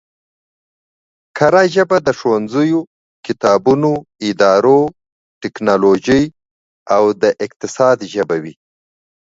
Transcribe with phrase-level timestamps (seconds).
[1.37, 2.79] کره ژبه د ښوونځیو،
[3.25, 3.91] کتابونو،
[4.27, 4.79] ادارو،
[5.41, 6.23] ټکنولوژۍ
[6.95, 7.03] او
[7.45, 8.53] اقتصاد ژبه وي